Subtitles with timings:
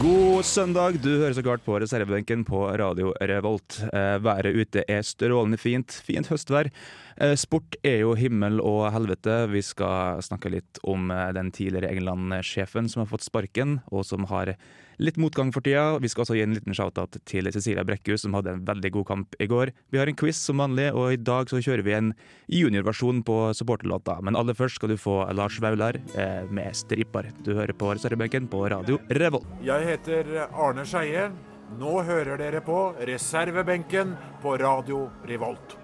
[0.00, 3.76] God søndag, du hører så klart på reservebenken på Radio Revolt.
[3.94, 6.70] Eh, været ute er strålende fint, fint høstvær.
[7.16, 9.44] Eh, sport er jo himmel og helvete.
[9.52, 14.26] Vi skal snakke litt om eh, den tidligere England-sjefen som har fått sparken, og som
[14.30, 14.56] har
[14.98, 16.00] litt motgang for tida.
[16.02, 19.06] Vi skal også gi en liten shout-out til Cecilia Brekkhus, som hadde en veldig god
[19.12, 19.70] kamp i går.
[19.94, 22.12] Vi har en quiz som vanlig, og i dag så kjører vi en
[22.50, 24.18] juniorversjon på supporterlåta.
[24.22, 27.30] Men aller først skal du få Lars Vaular eh, med 'Striper'.
[27.46, 29.46] Du hører på reservebenken på Radio Revolt.
[29.62, 31.30] Jeg heter Arne Skeie.
[31.78, 35.78] Nå hører dere på reservebenken på Radio Revolt.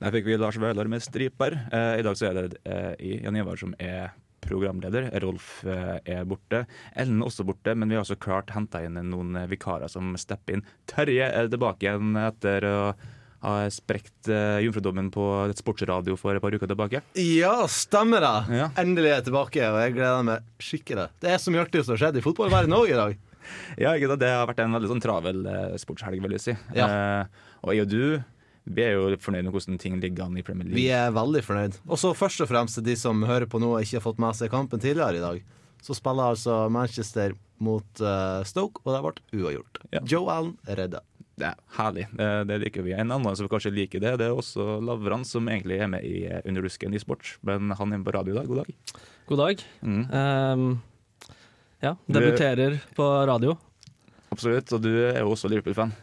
[0.00, 1.58] Der fikk vi Lars Vaular med striper.
[1.68, 5.10] Eh, I dag så er det eh, Jan Ivar som er programleder.
[5.20, 6.62] Rolf eh, er borte.
[6.96, 10.56] Ellen er også borte, men vi har også klart henta inn noen vikarer som stepper
[10.56, 10.64] inn.
[10.88, 12.78] Terje er tilbake igjen etter å
[13.40, 17.00] ha sprekt uh, jomfrudommen på et sportsradio for et par uker tilbake.
[17.16, 18.58] Ja, stemmer det.
[18.58, 18.66] Ja.
[18.80, 21.06] Endelig er jeg tilbake, og jeg gleder meg skikkelig.
[21.24, 23.16] Det er så mye artig som har skjedd i fotballverdenen òg i dag.
[23.80, 23.94] Ja?
[23.96, 26.54] Det har vært en veldig sånn travel uh, sportshelg, vil jeg si.
[26.76, 26.84] Ja.
[26.92, 28.04] Uh, og jeg og du
[28.68, 30.78] vi er jo fornøyd med hvordan ting ligger an i Premier League.
[30.78, 31.78] Vi er veldig fornøyd.
[31.88, 34.20] Og så først og fremst til de som hører på nå og ikke har fått
[34.22, 35.40] med seg kampen tidligere i dag.
[35.80, 37.32] Så spiller altså Manchester
[37.64, 39.80] mot uh, Stoke, og det ble uavgjort.
[39.94, 40.02] Ja.
[40.08, 41.00] Joe Allen redda.
[41.40, 42.04] Det er herlig.
[42.12, 42.92] Det, det liker vi.
[42.92, 46.26] En annen som kanskje liker det, det er også Lavran, som egentlig er med i
[46.28, 47.32] eh, Underdusken i sport.
[47.48, 48.50] Men han er på radio i dag.
[48.50, 49.00] God dag.
[49.30, 49.64] God dag.
[49.80, 50.02] Mm.
[50.12, 50.68] Um,
[51.80, 53.56] ja, debuterer på radio.
[54.28, 54.76] Absolutt.
[54.76, 55.96] Og du er jo også Liverpool-fan.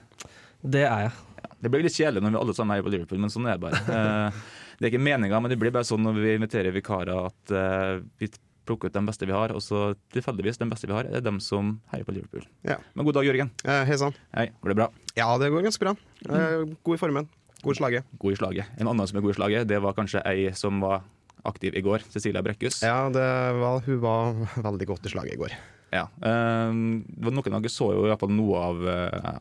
[0.65, 1.15] Det er jeg.
[1.61, 3.63] Det blir litt kjedelig når vi alle sammen er på Liverpool, men sånn er det
[3.67, 3.83] bare.
[3.97, 4.41] Eh,
[4.77, 7.95] det er ikke meninga, men det blir bare sånn når vi inviterer vikarer at eh,
[8.21, 8.27] vi
[8.67, 11.39] plukker ut de beste vi har, og så tilfeldigvis den beste vi har, er dem
[11.41, 12.43] som heier på Liverpool.
[12.67, 12.77] Ja.
[12.93, 13.49] Men god dag, Jørgen.
[13.65, 14.13] Eh, Hei sann.
[14.35, 14.87] Hei, går det bra?
[15.17, 15.95] Ja, det går ganske bra.
[16.27, 17.29] Eh, god i formen.
[17.63, 18.11] God i slaget.
[18.21, 18.75] God i slaget.
[18.77, 21.01] En annen som er god i slaget, det var kanskje ei som var
[21.47, 22.83] aktiv i går, Cecilia Brekkhus.
[22.85, 23.25] Ja, det
[23.57, 25.57] var, hun var veldig godt i slaget i går.
[25.95, 26.05] Ja.
[26.21, 28.85] Eh, noen av dere så jo i hvert fall noe av,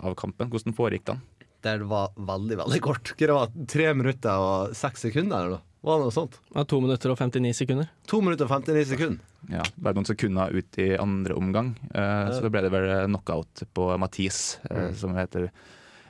[0.01, 0.49] av kampen.
[0.53, 1.21] Hvordan foregikk den?
[1.65, 3.15] Der det var veldig, veldig kort.
[3.19, 5.65] Det var Tre minutter og seks sekunder, eller noe?
[5.87, 6.37] Var det noe sånt?
[6.51, 7.91] Ja, to minutter og 59 sekunder.
[8.11, 9.35] To minutter og 59 sekunder.
[9.53, 13.87] Ja, bare noen sekunder ut i andre omgang, eh, så ble det vel knockout på
[14.03, 15.47] Mathis, eh, som heter,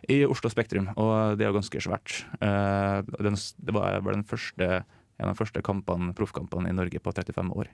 [0.09, 0.89] i Oslo Spektrum.
[0.97, 2.23] Og det er jo ganske svært.
[2.39, 4.85] Uh, den, det var vel den første,
[5.17, 7.71] en av de første kampene, proffkampene i Norge på 35 år.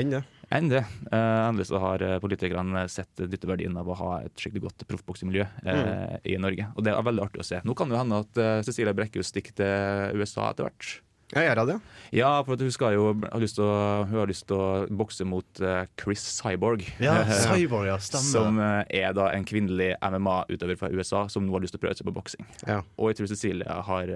[0.00, 0.22] Enn det.
[0.52, 0.82] Enn det.
[1.12, 5.46] Uh, endelig så har eh, politikerne sett dytteverdien av å ha et skikkelig godt proffboksemiljø
[5.68, 6.68] eh, i Norge.
[6.76, 7.62] Og det er veldig artig å se.
[7.64, 10.94] Nå kan det hende at uh, Cecilia Brekkhus stikker til USA etter hvert.
[11.32, 11.74] Jeg gjør det,
[12.12, 14.64] Ja, for hun, jo, har lyst til å, hun å
[15.00, 15.62] bokse mot
[15.96, 16.84] Chris Cyborg.
[17.00, 17.96] Ja, Cyborg, ja.
[17.96, 18.28] Stemmer.
[18.28, 21.96] Som er da en kvinnelig MMA-utøver fra USA som nå har lyst til å prøve
[21.96, 22.44] seg på boksing.
[22.68, 22.82] Ja.
[23.00, 24.12] Og jeg tror Cecilia har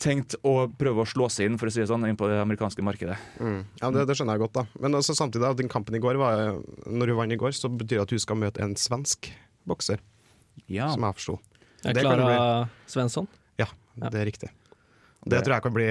[0.00, 2.38] tenkt å prøve å slå seg inn for å si det sånn, inn på det
[2.42, 3.16] amerikanske markedet.
[3.40, 3.60] Mm.
[3.80, 4.66] Ja, det, det skjønner jeg godt, da.
[4.82, 7.70] Men altså, samtidig, da, den kampen i går var Når hun vant i går, så
[7.72, 9.30] betyr det at hun skal møte en svensk
[9.66, 10.02] bokser,
[10.68, 11.38] Ja, som jeg forsto.
[11.86, 13.28] Klara Svensson.
[13.60, 14.50] Ja, det er riktig.
[15.26, 15.86] Det tror jeg kan bli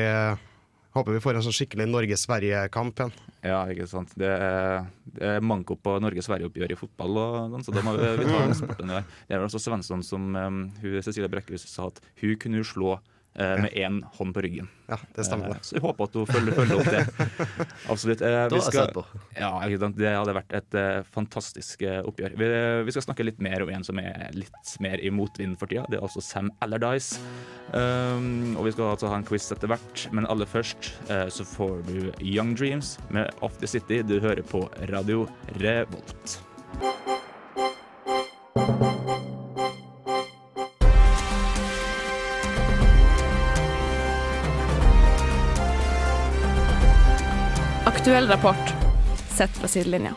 [0.95, 3.09] Håper vi får en sånn skikkelig Norge-Sverige-kamp igjen.
[3.43, 4.13] ja ikke sant.
[4.15, 4.85] Det er,
[5.17, 8.37] det er manko på Norge-Sverige-oppgjør i fotball, og, sånn, så da må vi, vi ta
[8.45, 9.09] den sporten i dag.
[9.27, 12.93] Det er vel også Svensson som um, hun, Cecilie Brekkhus sa at hun kunne slå
[12.95, 13.03] eh,
[13.35, 14.69] med én hånd på ryggen.
[14.87, 15.49] Ja, det stemmer.
[15.55, 15.61] Eh.
[15.65, 17.27] Så jeg håper at hun følger, følger opp det.
[17.91, 18.21] Absolutt.
[18.21, 19.03] Eh, vi skal-
[19.35, 19.51] Ja.
[19.95, 22.37] Det hadde vært et eh, fantastisk eh, oppgjør.
[22.39, 22.49] Vi,
[22.85, 25.85] vi skal snakke litt mer om en som er litt mer i motvind for tida.
[25.89, 27.19] Det er altså Sam Allardyce.
[27.73, 31.43] Um, og vi skal altså ha en quiz etter hvert, men aller først uh, så
[31.49, 34.03] får du Young Dreams med Off The City.
[34.05, 35.25] Du hører på Radio
[35.59, 36.39] Revolt.
[47.85, 48.73] Aktuell rapport
[49.29, 50.13] sett fra sidelinja.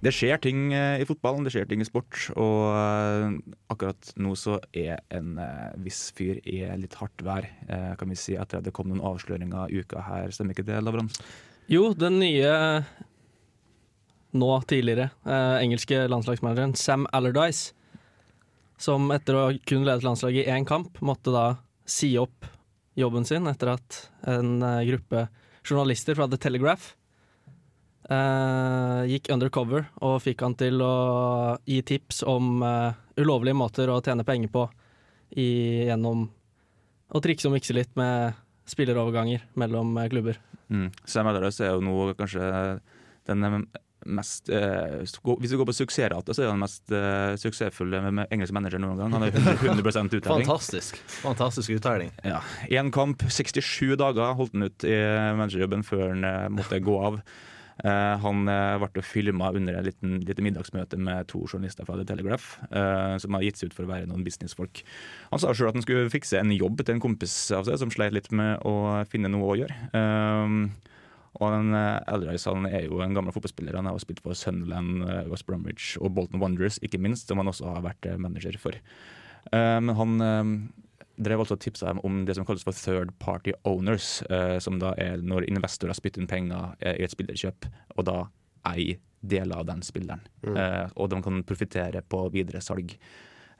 [0.00, 3.36] Det skjer ting eh, i fotballen, det skjer ting i sport, og eh,
[3.70, 7.48] akkurat nå så er en eh, viss fyr i litt hardt vær,
[7.98, 10.30] kan vi si, etter at det kom noen avsløringer i uka her.
[10.34, 11.18] Stemmer ikke det, Lavrans?
[11.68, 12.52] Jo, den nye
[14.30, 17.72] nå tidligere eh, engelske landslagsmanageren Sam Allardyce,
[18.78, 21.46] som etter å ha kun ledet landslaget i én kamp, måtte da
[21.88, 22.46] si opp
[22.98, 25.28] jobben sin etter at en eh, gruppe
[25.68, 26.94] journalister fra The Telegraph
[28.08, 30.92] Uh, gikk undercover og fikk han til å
[31.68, 34.62] gi tips om uh, ulovlige måter å tjene penger på
[35.36, 36.22] i, gjennom
[37.12, 38.38] å trikse og mikse litt med
[38.68, 40.40] spilleroverganger mellom eh, klubber.
[40.72, 40.88] Mm.
[41.08, 42.48] Sam Allardyce er jo nå kanskje
[43.28, 43.44] den
[44.08, 48.16] mest eh, Hvis vi går på suksessrate, så er han den mest eh, suksessfulle med,
[48.20, 49.12] med engelsk manager noen gang.
[49.16, 50.46] Han har 100, 100 uttelling.
[50.48, 51.02] Fantastisk.
[51.20, 52.14] Fantastisk uttelling.
[52.26, 52.40] Ja.
[52.70, 54.96] Én kamp, 67 dager holdt han ut i
[55.38, 57.22] managerjobben før han eh, måtte gå av.
[57.84, 62.56] Eh, han eh, ble filma under et lite middagsmøte med to journalister fra The Telegraph,
[62.72, 64.82] eh, som har gitt seg ut for å være noen businessfolk.
[65.30, 67.94] Han sa sjøl at han skulle fikse en jobb til en kompis av seg som
[67.94, 69.78] sleit litt med å finne noe å gjøre.
[69.94, 70.56] Eh,
[71.38, 73.76] og den eh, Allardyce han er jo en gammel fotballspiller.
[73.78, 77.50] Han har spilt for Sunderland, eh, West Bromwich og Bolton Wanderers, ikke minst, som han
[77.50, 78.76] også har vært eh, manager for.
[79.52, 80.52] Eh, Men han eh,
[81.18, 84.92] drev altså tipsa dem om det som kalles for third party owners, eh, som da
[84.98, 88.18] er når investorer spytter inn penger eh, i et spillerkjøp, og da
[88.74, 90.20] eier deler av den spilleren.
[90.46, 90.92] Mm.
[90.94, 92.92] og de kan profitere på videre salg.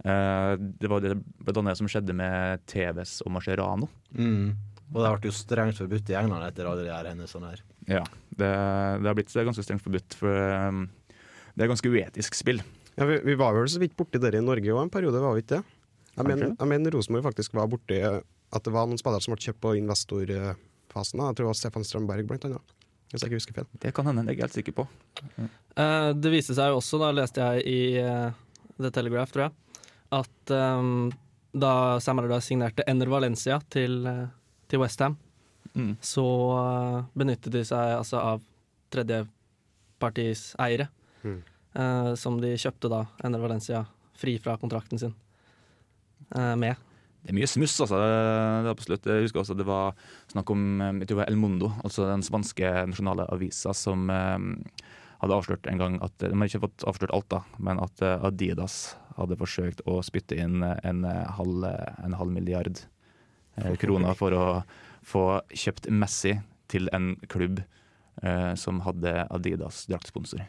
[0.05, 3.89] Eh, det var det blant annet som skjedde med TVs og Mascherano.
[4.15, 4.53] Mm.
[4.95, 7.65] Og det ble jo strengt forbudt i England etter alle de her hendelsene her.
[7.89, 10.33] Ja, det, det har blitt ganske strengt forbudt, for
[10.69, 10.87] um,
[11.55, 12.63] det er ganske uetisk spill.
[12.99, 15.37] Ja, vi, vi var vel så vidt borti dere i Norge òg en periode, var
[15.37, 15.77] vi ikke det?
[16.19, 19.45] Jeg mener, jeg mener Rosenborg faktisk var borti at det var noen spillere som ble
[19.45, 21.21] kjøpt på investorfasen.
[21.21, 22.75] Jeg tror det var Stefan Strømberg, blant annet.
[23.13, 23.69] Hvis jeg ikke husker feil.
[23.81, 24.85] Det kan hende, det er jeg helt sikker på.
[25.39, 28.35] Eh, det viste seg jo også, da leste jeg i uh,
[28.77, 29.87] The Telegraph, tror jeg,
[30.19, 31.09] at um,
[31.57, 31.73] da
[32.05, 34.27] Sam Allardyce signerte Ener Valencia til, uh,
[34.69, 35.17] til Westham,
[35.77, 35.97] Mm.
[36.01, 36.23] så
[36.59, 38.41] eh, benyttet de seg altså av
[38.91, 40.89] tredjepartis eiere,
[41.25, 41.43] Mm.
[41.75, 43.87] eh, som de kjøpte da Ener Valencia
[44.17, 45.15] fri fra kontrakten sin
[46.35, 46.77] eh, med.
[47.23, 47.99] Det er mye smuss, altså.
[47.99, 49.05] Det er absolutt.
[49.05, 49.95] Jeg husker også det var
[50.33, 54.63] snakk om jeg tror det var El Mundo, altså den spanske nasjonale avisa, som um,
[55.21, 58.25] hadde avslørt en gang at De har ikke fått avslørt alt, da, men at uh,
[58.25, 62.79] Adidas hadde forsøkt å spytte inn en, halv, en halv milliard
[63.81, 64.45] kroner for å
[65.09, 65.25] få
[65.55, 66.35] kjøpt Messi
[66.69, 67.63] til en klubb
[68.23, 70.43] uh, som hadde Adidas draktsponsor.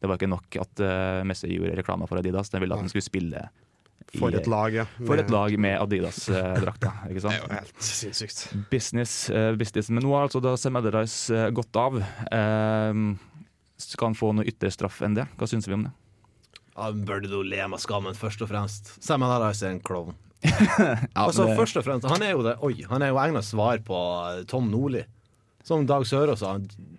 [0.00, 2.88] Det var ikke nok at uh, Messi gjorde reklame for Adidas, den ville at han
[2.92, 3.42] skulle spille
[4.10, 4.86] i- For et lag, ja.
[5.06, 8.40] for et Med- lag med Adidas drakta ikke Det er jo helt sinnssykt.
[8.72, 9.90] Business, eh, business.
[9.92, 12.00] Men nå har altså da Sam Allardyce eh, gått av.
[12.00, 12.94] Eh,
[13.78, 15.28] skal han få noe ytterligere straff enn det?
[15.38, 15.92] Hva syns vi om det?
[16.80, 18.94] Han burde du le med skammen, først og fremst.
[19.04, 20.16] Sam Allardyce er en klovn.
[20.80, 23.44] Ja, altså, det- først og fremst, han er jo det Oi, han er jo egnet
[23.44, 23.98] svar på
[24.38, 25.02] eh, Tom Nordli.
[25.66, 26.54] Som Dag Sørås sa,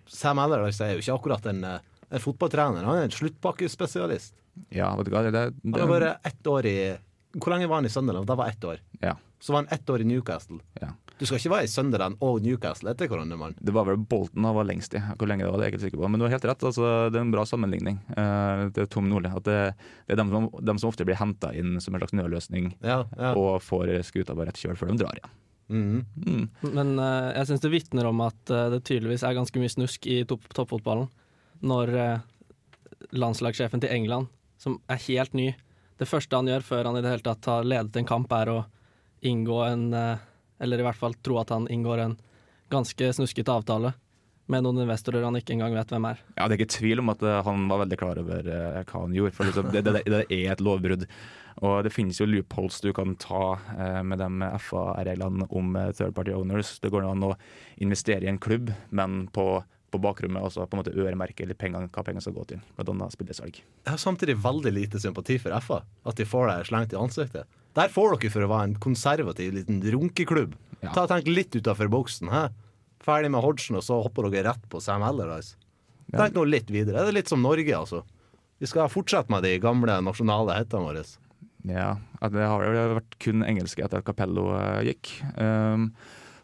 [0.08, 1.80] Sam Allardyce er jo ikke akkurat en, eh,
[2.12, 2.86] en fotballtrener.
[2.86, 4.34] Han er en sluttpakkespesialist.
[4.70, 6.78] ja, vet du hva, det, det, Han har vært ett år i
[7.40, 8.28] Hvor lenge var han i Sunderland?
[8.28, 8.78] Da var ett år.
[9.02, 10.60] ja, Så var han ett år i Newcastle.
[10.82, 10.90] ja.
[11.21, 13.53] Du skal ikke være i Sunderland og Newcastle etter hverandre, mann.
[13.62, 15.01] Det var vel Bolton han var lengst i.
[15.19, 16.07] Hvor lenge det var, det er jeg ikke sikker på.
[16.09, 16.65] Men du har helt rett.
[16.65, 18.00] Altså, det er en bra sammenligning.
[18.15, 19.29] uh, det er Tom Nordli.
[19.38, 19.59] At det,
[20.07, 23.03] det er dem som, dem som ofte blir henta inn som en slags nødløsning, Ja,
[23.19, 23.35] ja.
[23.38, 25.38] og får skuta på rett kjøl før de drar igjen.
[25.71, 26.01] Mm.
[26.25, 26.45] Mm.
[26.73, 30.09] Men uh, jeg syns det vitner om at uh, det tydeligvis er ganske mye snusk
[30.09, 31.07] i topp toppfotballen.
[31.62, 32.25] Når uh,
[33.13, 34.27] landslagssjefen til England,
[34.62, 35.51] som er helt ny
[36.01, 38.50] Det første han gjør før han i det hele tatt har ledet en kamp, er
[38.50, 38.59] å
[39.21, 40.21] inngå en eh,
[40.62, 42.16] Eller i hvert fall tro at han inngår en
[42.72, 43.96] ganske snuskete avtale
[44.52, 46.22] med noen investorer han ikke engang vet hvem er.
[46.36, 49.04] Ja, Det er ikke tvil om at eh, han var veldig klar over eh, hva
[49.06, 49.35] han gjorde.
[49.38, 51.06] For liksom, det, det, det er et lovbrudd.
[51.62, 53.44] Og det finnes jo loopholes du kan ta
[53.76, 56.78] eh, med de FA-reglene om third party owners.
[56.83, 57.35] Det går an å
[57.83, 59.47] investere i en klubb, men på,
[59.92, 62.62] på bakrommet også på en måte øremerke eller pengene, hva pengene skal gå til.
[62.80, 63.60] annet spillesalg.
[63.60, 65.81] Jeg har samtidig veldig lite sympati for FA.
[66.07, 67.50] At de får deg slengt i ansiktet.
[67.76, 70.56] Der får dere for å være en konservativ liten runkeklubb.
[70.81, 70.92] Ja.
[70.95, 72.31] Ta og Tenk litt utafor boksen.
[72.31, 72.45] He?
[73.04, 75.57] Ferdig med Hodgson, og så hopper dere rett på Sam Allardyce.
[76.12, 76.24] Ja.
[76.24, 77.04] Tenk nå litt videre.
[77.04, 78.04] Det er litt som Norge, altså.
[78.62, 81.04] Vi skal fortsette med de gamle nasjonale hettene våre.
[81.68, 85.14] Ja, Det har jo vært kun engelske etter at Capello eh, gikk.
[85.38, 85.92] Um,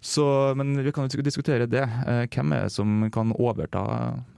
[0.01, 1.83] så, men vi kan jo diskutere det.
[1.83, 3.83] Eh, hvem er det som kan overta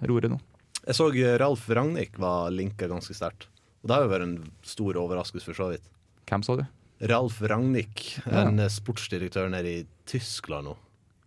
[0.08, 0.40] roret nå?
[0.86, 3.48] Jeg så Ralf Ragnhild var linka ganske sterkt.
[3.84, 5.86] Og det har jo vært en stor overraskelse, for så vidt.
[6.30, 6.66] Hvem sa du?
[7.10, 8.48] Ralf Ragnhild, Ja.
[8.48, 10.76] en sportsdirektør nede i Tyskland nå.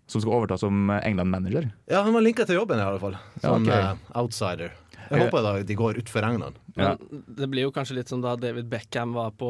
[0.06, 1.70] Som skal overta som England-manager?
[1.88, 3.16] Ja, han var linka til jobben, i alle fall.
[3.40, 3.98] Som ja, okay.
[4.14, 4.72] outsider.
[5.12, 6.56] Jeg Eh, håper da de går utfor England.
[6.76, 6.94] Ja.
[7.28, 9.48] Det blir jo kanskje litt som da David Beckham var på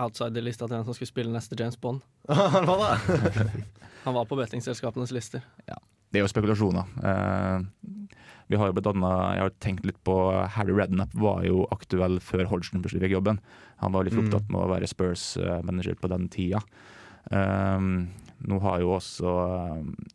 [0.00, 2.00] outsider-lista til en som skulle spille neste James Bond.
[2.32, 3.64] han var det.
[4.04, 5.44] Han var på bettingselskapenes lister.
[5.62, 6.88] Det er jo spekulasjoner.
[7.06, 7.60] Eh,
[8.50, 10.16] vi har jo blant annet, Jeg har tenkt litt på
[10.56, 13.38] Harry Redknapp var jo aktuell før Hodgson plutselig fikk jobben.
[13.84, 14.26] Han var litt Mm.
[14.26, 16.60] opptatt med å være Spurs-manager på den tida.
[17.30, 18.08] Um,
[18.42, 19.30] nå har jo også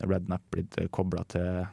[0.03, 1.65] Rednap Redknapp blitt kobla til,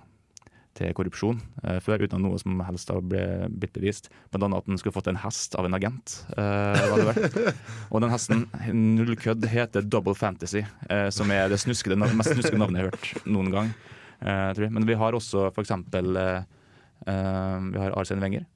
[0.75, 4.11] til korrupsjon uh, før, uten noe som helst har blitt bevist.
[4.33, 6.16] Blant annet at han skulle fått en hest av en agent.
[6.37, 7.11] Uh.
[7.93, 12.61] Og den hesten, null kødd, heter Double Fantasy, uh, som er det snuskede, mest snuskede
[12.61, 13.75] navnet jeg har hørt noen gang.
[14.25, 16.45] Men vi har også eh,
[17.04, 18.47] Vi har Arsene Wenger.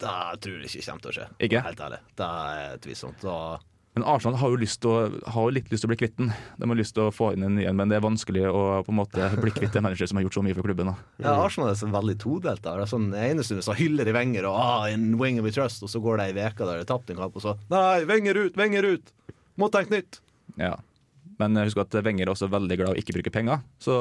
[0.00, 1.26] Det tror jeg ikke kommer til å skje.
[1.44, 1.60] Ikke?
[1.66, 1.98] Helt ærlig.
[2.16, 3.20] Det er tvilsomt.
[3.22, 3.36] Da
[3.98, 4.92] Men Arsenal har jo, å,
[5.34, 6.28] har jo litt lyst til å bli kvitt den.
[6.60, 8.60] De har lyst til å få inn en ny en, men det er vanskelig å
[8.86, 10.92] på en måte bli kvitt en manager som har gjort så mye for klubben.
[10.92, 11.24] Da.
[11.24, 12.62] Ja, Arsenal er så veldig todelt.
[12.62, 12.76] da.
[12.78, 15.82] Det er sånn, ene stunden så hyller de Wenger og ah, in wing of trust,
[15.82, 18.04] og så går det ei uke der de har tapt en kamp, og så Nei,
[18.10, 19.10] Wenger ut, Wenger ut!
[19.58, 20.20] Må tenke nytt!
[20.60, 20.76] Ja.
[21.40, 23.62] Men husk at Wenger er også veldig glad i å ikke bruke penger.
[23.80, 23.96] Så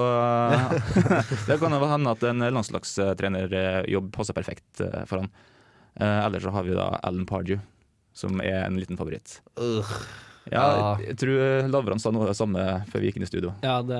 [1.48, 5.32] det kan hende at en landslagstrenerjobb passer perfekt eh, for han.
[5.96, 7.62] Eh, Ellers så har vi da Alan Pardew,
[8.20, 9.40] som er en liten favoritt.
[9.60, 9.86] Uh,
[10.50, 10.86] Ja, Ja.
[11.04, 13.52] jeg tror Lavran sa noe av det samme før vi gikk inn i studio.
[13.62, 14.00] Ja, det,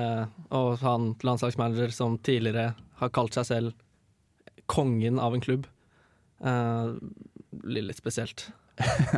[0.50, 3.76] og han landslagsmanager som tidligere har kalt seg selv
[4.66, 5.68] kongen av en klubb.
[6.42, 6.90] Eh,
[7.50, 8.48] blir litt spesielt.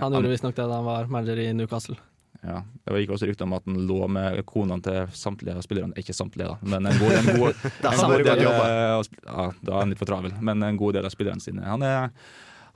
[0.01, 1.97] Han gjorde visstnok det da han var manager i Newcastle.
[2.43, 5.95] Ja, Det gikk også rykter om at han lå med konene til samtlige av spillerne.
[6.03, 9.73] Ikke samtlige, da, men en god, en god, en god del eh, av ja, Da
[9.77, 11.63] er han litt for travel, men en god del av spillerne sine.
[11.65, 12.11] Han er,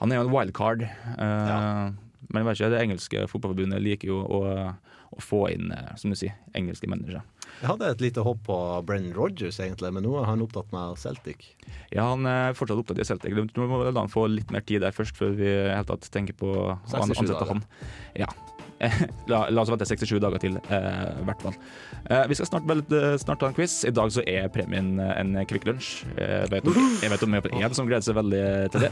[0.00, 0.86] han er jo en wildcard.
[1.18, 1.86] eh,
[2.28, 4.40] Men jeg vet ikke, det engelske fotballforbundet liker jo å,
[5.16, 7.22] å få inn eh, som du sier, engelske mennesker.
[7.60, 8.56] Jeg hadde et lite hopp på
[8.88, 11.46] Brennan Rogers, egentlig, men nå er han opptatt med Celtic.
[11.94, 13.36] Ja, han er fortsatt opptatt i Celtic.
[13.54, 16.36] Du må la han få litt mer tid der først, før vi helt tatt tenker
[16.36, 17.64] på å 67 ansette han.
[18.18, 18.28] Ja.
[19.30, 21.54] La, la oss vente 67 dager til, eh, hvert fall.
[22.10, 23.78] Eh, vi skal snart, eh, snart ta en quiz.
[23.88, 26.04] I dag så er premien eh, en Kvikk Lunsj.
[26.18, 28.44] Jeg vet om jeg vet om er en som gleder seg veldig
[28.74, 28.90] til det.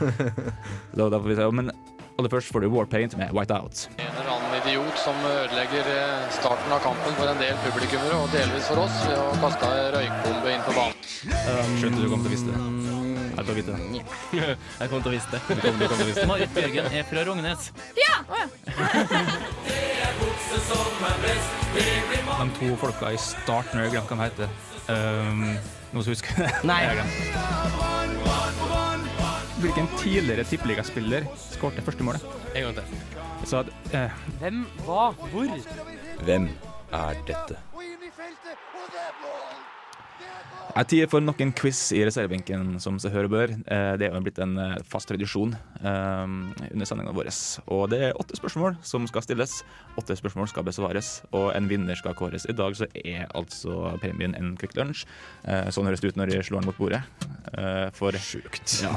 [1.37, 1.50] Se.
[1.52, 1.71] Men
[2.18, 3.88] aller først får du Warpaint med Whiteout.
[3.99, 8.30] En eller annen idiot som ødelegger eh, starten av kampen for en del publikummere, og
[8.35, 10.97] delvis for oss, ved å kaste røykbombe inn på banen.
[11.80, 12.59] Skjønte du kom til å vite det.
[13.35, 13.78] Jeg tar vite det.
[14.78, 15.40] Jeg kommer til å vise det.
[15.49, 16.28] Du kom, kom til å vite det.
[16.30, 17.62] Marit Bjørgen er fra Rognes.
[21.75, 24.49] De to folka i starten, jeg glemte hva de heter.
[24.87, 25.56] Um,
[25.90, 26.52] noen som husker det?
[26.68, 28.23] Nei.
[29.64, 32.25] Hvilken tidligere tippeligaspiller skårte første målet?
[32.54, 32.99] En gang til.
[33.49, 34.11] Så at, eh,
[34.42, 35.49] Hvem, hva, hvor?
[36.26, 36.50] Hvem
[36.92, 37.56] er dette?
[40.75, 43.50] Det er tid for nok en quiz i reservebenken, som seg hør og bør.
[43.71, 46.25] Eh, Det er jo blitt en eh, fast tradisjon eh,
[46.73, 47.30] under sendingene våre.
[47.68, 49.62] Og det er åtte spørsmål som skal stilles.
[49.97, 52.44] Åtte spørsmål skal besvares, og en vinner skal kåres.
[52.50, 55.06] I dag så er altså premien en Quick Lunsj.
[55.47, 57.02] Eh, Sånn høres det ut når de slår den mot bordet.
[57.56, 58.83] Eh, For Sjukt.
[58.83, 58.97] Ja.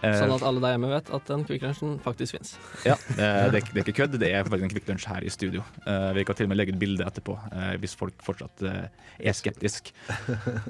[0.00, 2.54] Eh, Sånn at alle der hjemme vet at den Kvikk Lunsjen faktisk fins.
[2.88, 5.26] ja, eh, det, er det er ikke kødd, det er faktisk en Kvikk Lunsj her
[5.26, 5.64] i studio.
[5.84, 9.36] Eh, vi kan til og med legge ut bilde etterpå, eh, hvis folk fortsatt er
[9.36, 9.92] skeptisk.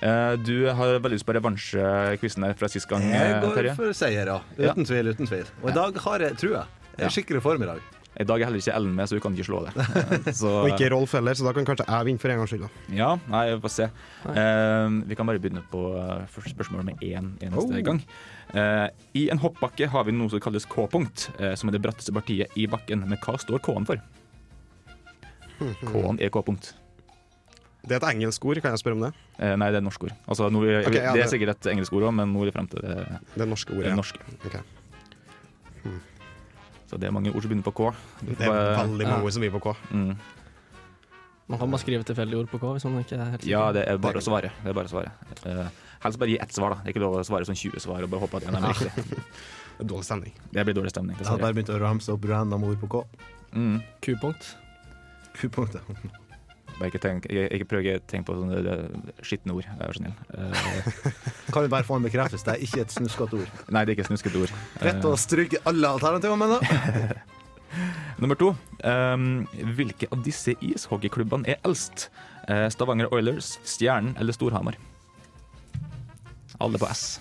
[0.00, 3.74] Eh, du har veldig lyst på revansjequizen her fra sist gang, Jeg eh, går Terje.
[3.76, 4.38] for seier, ja.
[4.56, 5.50] Uten tvil, uten tvil.
[5.60, 7.82] Og i dag har jeg, tror jeg, jeg er skikkelig form i dag.
[8.20, 9.72] I dag er heller ikke Ellen med, så hun kan ikke slå det.
[10.40, 12.66] Så, Og ikke Rolf heller, så da kan kanskje jeg vinne for en gangs skyld.
[12.66, 12.96] da.
[12.98, 13.86] Ja, nei, vi får se.
[14.26, 17.80] Uh, vi kan bare begynne på eh, første spørsmål med én eneste Oh.
[17.86, 18.02] gang.
[18.52, 22.12] Uh, I en hoppbakke har vi noe som kalles K-punkt, uh, som er det bratteste
[22.12, 23.06] partiet i bakken.
[23.08, 24.02] Men hva står K-en for?
[25.88, 26.74] K-en er K-punkt.
[27.80, 29.14] Det er et engelsk ord, kan jeg spørre om det?
[29.40, 30.12] Nei, det er et norsk ord.
[30.28, 32.54] Altså, nå, okay, ja, det er sikkert et engelsk ord òg, men nå er det
[32.58, 32.98] frem til det,
[33.40, 33.86] Det norske ordet.
[33.88, 33.96] det ja.
[33.96, 34.60] norske.
[36.90, 37.90] Så det er mange ord som begynner på K.
[38.26, 39.94] Det er bare- veldig mange ord som begynner på K.
[39.94, 40.16] Mm.
[41.50, 43.50] Man kan bare skrive tilfeldige ord på K hvis man ikke er helt sikker.
[43.50, 44.50] Ja, det er bare å svare.
[44.62, 45.12] Det er bare å svare.
[45.46, 45.68] Eh,
[46.02, 46.76] helst bare gi ett svar, da.
[46.82, 48.68] Det er ikke lov å svare sånn 20 svar og bare håpe at en er
[48.68, 48.90] riktig.
[49.80, 50.32] Det er Dårlig stemning.
[50.52, 51.16] Det blir dårlig stemning.
[51.16, 53.04] Jeg har bare begynt å ramse opp random ord på K.
[53.54, 53.78] Mm.
[54.02, 54.50] Q-punkt.
[55.38, 55.80] Q-punktet.
[56.80, 58.76] Bare ikke, tenk, ikke, ikke prøv å tenke på sånne
[59.26, 60.14] skitne ord, vær så snill.
[60.32, 61.10] Eh,
[61.52, 62.46] Kan vi bare få en bekreftelse?
[62.46, 63.50] Det er ikke et snuskete ord.
[63.68, 64.54] nei, det er ikke et snuskete ord.
[64.86, 67.18] Rett å Eh, stryke alle alternativene, men da.
[68.22, 68.48] nummer to.
[68.82, 69.44] Um,
[69.76, 72.08] hvilke av disse ishockeyklubbene er eldst?
[72.48, 74.80] Eh, Stavanger Oilers, Stjernen eller Storhamar?
[76.60, 77.20] Alle på S.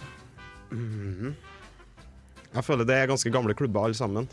[0.72, 1.36] Mhm.
[2.56, 4.26] Jeg føler det er ganske gamle klubber alle sammen.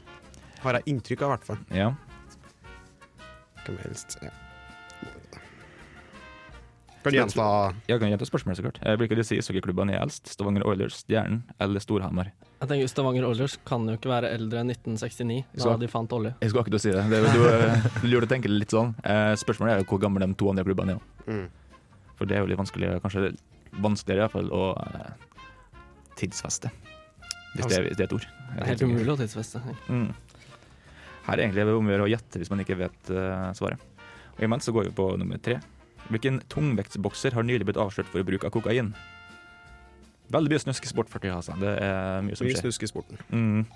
[0.63, 1.59] Har jeg inntrykk av, i hvert fall.
[1.75, 1.91] Ja.
[3.67, 4.17] Hvem helst.
[4.25, 4.31] Ja.
[7.07, 7.47] Kan du gjenta
[7.87, 8.79] Jeg kan gjenta spørsmålet, så klart.
[8.99, 10.27] Hvilke av disse ishockeyklubbene er eldst?
[10.33, 12.33] Stavanger Oilers, Stjernen eller Storhamar?
[12.57, 16.11] Jeg tenker Stavanger Oilers kan jo ikke være eldre enn 1969, Så- da de fant
[16.17, 16.35] olje.
[16.41, 17.05] Jeg skulle akkurat si det.
[17.11, 18.95] det er, du, du lurte å tenke litt sånn.
[19.05, 21.01] Eh, spørsmålet er jo hvor gamle de to andre klubbene er.
[21.31, 21.47] Mm.
[22.17, 23.37] For det er jo litt vanskelig, kanskje
[23.77, 25.13] vanskeligere i hvert fall, å eh,
[26.19, 26.73] tidsfeste.
[27.55, 28.27] Hvis det, hvis det er et ord.
[28.27, 29.63] Det er helt umulig å tidsfeste.
[29.89, 30.11] Mm.
[31.27, 33.81] Her er egentlig om å gjøre å gjette hvis man ikke vet uh, svaret.
[34.37, 35.59] Og Imens så går vi på nummer tre.
[36.13, 38.93] Hvilken tungvektsbokser har nylig blitt avslørt for bruk av kokain?
[40.31, 41.37] Veldig mye snusk i sport for tida.
[41.39, 41.55] Altså.
[41.59, 42.65] Det er mye som Mye skjer.
[42.67, 43.19] snusk i sporten.
[43.31, 43.67] Mm.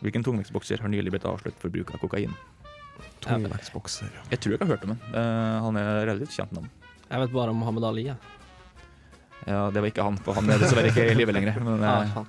[0.00, 2.32] Hvilken tungvektsbokser har nylig blitt avslørt for bruk av kokain?
[3.24, 4.08] Tungvektsbokser.
[4.32, 5.00] Jeg tror jeg har hørt om ham.
[5.12, 6.68] Eh, han er relativt kjent navn.
[7.10, 8.06] Jeg vet bare om Mohammed Ali.
[8.08, 8.16] Ja.
[9.48, 11.56] Ja, det var ikke han, for han er dessverre ikke i live lenger.
[11.64, 12.24] Men, Ah, eh.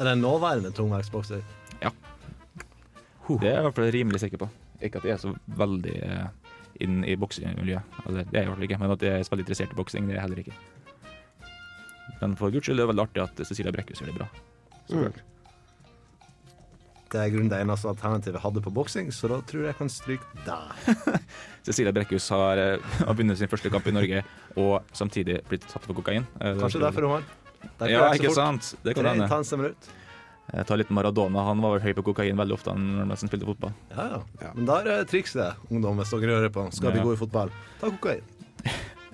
[0.00, 1.42] Er det en nåværende tungvektsbokser?
[1.82, 1.90] Ja.
[3.28, 4.48] det er jeg i hvert fall rimelig sikker på.
[4.82, 6.24] Ikke at jeg er så veldig eh,
[6.84, 7.98] inn i boksemiljøet.
[8.06, 9.80] Eller, det er jeg i hvert fall ikke, men at jeg er veldig interessert i
[9.82, 10.56] boksing, det er jeg heller ikke.
[12.22, 14.28] Men for guds skyld er det veldig artig at Cecilia Brekkhus gjør det bra.
[14.88, 15.20] Så Mm.
[17.12, 19.76] Det er grunnen det eneste alternativet jeg hadde på boksing, så da tror jeg jeg
[19.76, 21.18] kan stryke deg.
[21.66, 24.22] Cecilia Brekkhus har, eh, har vunnet sin første kamp i Norge
[24.56, 26.24] og samtidig blitt tatt for kokain.
[26.40, 27.26] Eh, Kanskje derfor hun har.
[27.82, 28.38] Derfor Ja, er ikke fort.
[28.40, 28.70] sant?
[28.82, 29.26] Det kan hende.
[29.28, 29.92] intense minutter.
[30.52, 31.44] Jeg tar litt Maradona.
[31.46, 33.72] Han var vel høy på kokain veldig ofte når han spilte fotball.
[33.94, 34.50] Ja, ja.
[34.56, 36.66] Men der er trikset, ungdom, hvis dere hører på.
[36.74, 36.96] Skal Ja.
[36.98, 37.52] vi gå i fotball?
[37.80, 38.20] Ta kokain.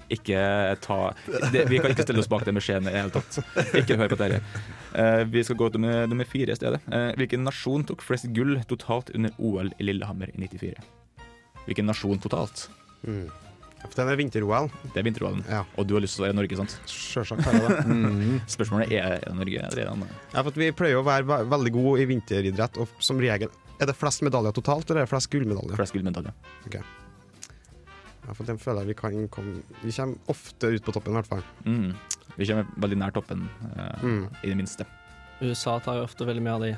[0.09, 0.39] Ikke
[0.81, 1.13] ta
[1.53, 3.75] det, Vi kan ikke stille oss bak den beskjeden i det hele tatt.
[3.77, 4.39] Ikke hør på dette.
[4.97, 6.81] Uh, vi skal gå til nummer, nummer fire i stedet.
[6.89, 10.81] Uh, hvilken nasjon tok flest gull totalt under OL i Lillehammer i 94?
[11.67, 12.71] Hvilken nasjon totalt?
[13.05, 13.27] Mm.
[13.81, 14.69] For den er vinter-OL.
[14.93, 15.61] Det er vinter-OL, Ja.
[15.79, 16.75] og du har lyst til å være i Norge, sant?
[16.91, 17.87] Sjølsagt har jeg det.
[17.89, 18.41] Mm.
[18.51, 20.09] Spørsmålet er er Norge er andre?
[20.35, 23.49] Ja, for at vi pleier å være veldig gode i vinteridrett, og som regel
[23.81, 25.77] Er det flest medaljer totalt, eller er det flest gullmedaljer?
[25.79, 26.35] Flest gullmedaljer.
[28.27, 31.21] Ja, for den føler jeg vi kan komme Vi kommer ofte ut på toppen, i
[31.21, 31.45] hvert fall.
[31.65, 31.93] Mm.
[32.37, 34.25] Vi kommer veldig nær toppen, uh, Mm.
[34.43, 34.87] i det minste.
[35.41, 36.77] USA tar jo ofte veldig mye av de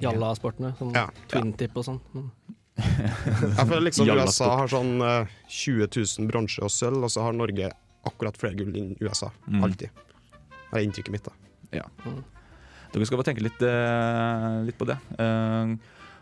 [0.00, 1.08] jalla-sportene, sånn Ja.
[1.28, 2.00] twin tip og sånn.
[2.14, 2.30] Mm.
[2.76, 7.36] Jeg føler liksom USA har sånn eh, 20 000 bronse og sølv, og så har
[7.36, 7.70] Norge
[8.06, 9.30] akkurat flere gull enn USA.
[9.48, 9.62] Mm.
[9.66, 10.02] Alltid.
[10.66, 11.32] Det er inntrykket mitt, da.
[11.80, 11.86] Ja.
[12.92, 14.98] Dere skal få tenke litt, eh, litt på det.
[15.18, 15.74] Eh,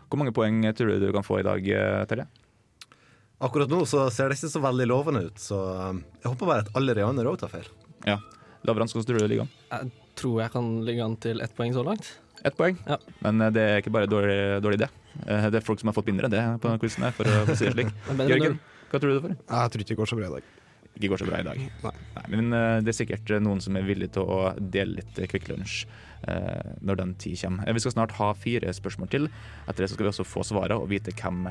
[0.05, 2.27] hvor mange poeng tror du du kan få i dag, eh, Terje?
[3.45, 5.57] Akkurat nå så ser det ikke så veldig lovende ut, så
[6.23, 7.67] jeg håper bare at alle Reaner òg tar feil.
[8.07, 8.19] Ja.
[8.65, 9.51] Lavrans, hvordan tror du det ligger an?
[9.71, 12.07] Jeg tror jeg kan ligge an til ett poeng så langt.
[12.45, 12.77] Ett poeng.
[12.85, 12.97] Ja.
[13.25, 14.89] Men eh, det er ikke bare dårlig, dårlig det.
[15.25, 17.55] Eh, Det er folk som har fått mindre enn det på quizen her, for å
[17.55, 17.89] si det slik.
[18.31, 18.59] Jørgen,
[18.91, 19.33] hva tror du det for?
[19.33, 20.51] Jeg tror ikke det går så bra i dag.
[20.95, 21.63] Ikke går så bra i dag.
[21.83, 22.25] Nei.
[22.31, 25.49] men eh, det er sikkert noen som er villig til å dele litt eh, Kvikk
[25.53, 25.85] Lunsj
[26.25, 27.67] når den tid kommer.
[27.77, 29.27] Vi skal snart ha fire spørsmål til.
[29.69, 31.43] Etter det skal vi også få svarene og vite hvem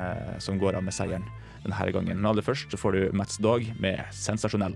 [0.42, 1.22] som går av med seieren
[1.62, 2.18] denne gangen.
[2.18, 4.74] Men aller først så får du Mats Dog med 'Sensasjonell'.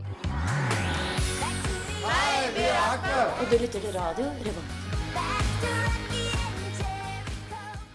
[3.41, 4.88] Og du lytter til radio Revolt.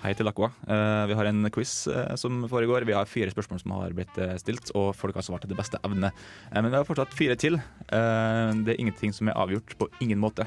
[0.04, 0.50] Hei til Aqua.
[0.68, 2.84] Uh, vi har en quiz uh, som foregår.
[2.84, 5.56] Vi har fire spørsmål som har blitt uh, stilt, og folk har svart til det
[5.56, 6.10] beste evne.
[6.52, 7.56] Eh, men vi har fortsatt fire til.
[7.56, 10.44] Eh, det er ingenting som er avgjort, på ingen måte.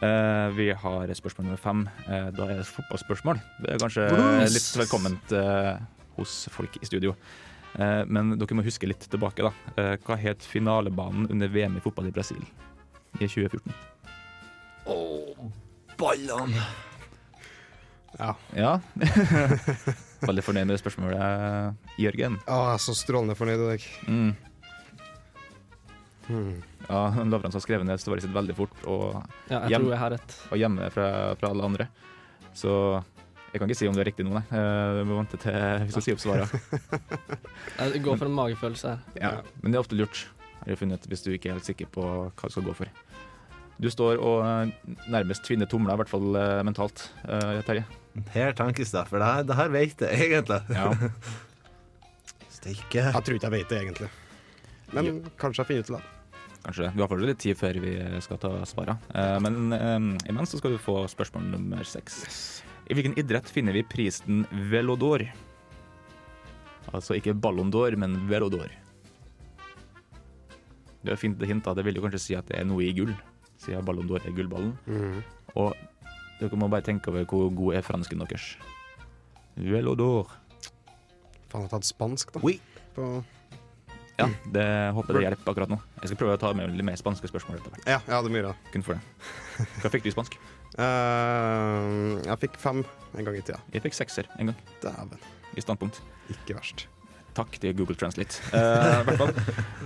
[0.00, 1.84] Eh, vi har spørsmål nummer fem.
[2.08, 3.44] Eh, da er det fotballspørsmål.
[3.66, 4.08] Det er kanskje
[4.56, 5.70] litt velkomment eh,
[6.16, 7.12] hos folk i studio.
[7.76, 9.52] Eh, men dere må huske litt tilbake, da.
[9.76, 12.40] Eh, hva het finalebanen under VM i fotball i Brasil
[13.20, 13.76] i 2014?
[14.88, 15.48] Åh,
[16.00, 16.64] ballene!
[18.18, 18.30] Ja.
[18.56, 18.72] Ja.
[20.26, 22.38] Veldig fornøyd med det spørsmålet, Jørgen.
[22.48, 23.88] Å, jeg er så strålende fornøyd i dag.
[24.08, 24.30] Mm.
[26.26, 26.54] Hmm.
[26.88, 30.00] Ja, Lavrans har skrevet ned svaret sitt veldig fort og, Ja, jeg hjem, tror jeg
[30.00, 30.32] har rett.
[30.50, 31.86] og hjemme fra, fra alle andre.
[32.56, 32.72] Så
[33.52, 34.42] jeg kan ikke si om det er riktig nå, nei.
[34.50, 36.48] Eh, Vi må vente til vi skal si opp svarene.
[37.92, 39.04] det går for en magefølelse her.
[39.22, 39.30] Ja,
[39.62, 40.24] men det er ofte lurt,
[40.64, 42.90] har jeg funnet, hvis du ikke er helt sikker på hva du skal gå for.
[43.78, 47.06] Du står og eh, nærmest tvinner tomla, i hvert fall eh, mentalt,
[47.68, 47.84] Terje.
[48.34, 50.60] Her Tankestad, for det her, det her vet jeg egentlig.
[50.72, 50.90] Ja.
[52.56, 53.02] Steike.
[53.12, 54.08] Jeg tror ikke jeg vet det, egentlig.
[54.94, 56.02] Men kanskje jeg finner ut det.
[56.66, 56.82] Kanskje.
[56.86, 56.92] det.
[56.96, 57.92] Vi har fortsatt litt tid før vi
[58.24, 58.96] skal ta svarene.
[59.14, 62.16] Eh, Men eh, imens så skal du få spørsmål nummer seks.
[62.90, 65.22] I hvilken idrett finner vi prisen Velodor?
[66.94, 68.70] Altså ikke Ballon d'Or, men Velodor.
[71.06, 71.74] Det er fint hint, da.
[71.74, 73.12] Det vil jo kanskje si at det er noe i gull,
[73.62, 74.72] siden Ballon d'Or er gullballen.
[74.86, 75.20] Mm.
[75.58, 75.74] Og
[76.40, 78.50] dere må bare tenke over hvor god er fransken deres.
[79.56, 80.28] Velodor.
[81.48, 82.42] Faen, jeg har tatt spansk, da.
[82.44, 82.58] Oui.
[82.96, 83.22] På
[84.16, 84.64] Ja, det
[84.96, 85.76] håper det hjelper akkurat nå.
[86.00, 87.88] Jeg skal prøve å ta med litt mer spanske spørsmål etter hvert.
[87.88, 88.54] Ja, ja, det mye, da.
[88.72, 89.68] Kun for det.
[89.82, 90.36] Hva fikk du i spansk?
[90.76, 92.82] Uh, jeg fikk fem
[93.16, 93.60] en gang i tida.
[93.72, 94.60] Jeg fikk sekser en gang.
[94.84, 95.20] Dæven.
[95.56, 96.00] I standpunkt.
[96.32, 96.86] Ikke verst.
[97.36, 98.40] Takk til Google Translate.
[98.56, 99.32] Uh, hvert fall.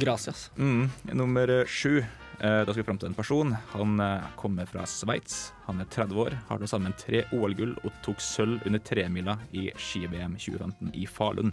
[0.03, 0.49] Gracias.
[0.59, 2.01] Mm, nummer sju.
[2.41, 3.51] Eh, da skal vi fram til en person.
[3.75, 5.51] Han eh, kommer fra Sveits.
[5.67, 9.67] Han er 30 år, har til sammen tre OL-gull og tok sølv under tremila i
[9.77, 11.53] ski-VM 2015 i Falun.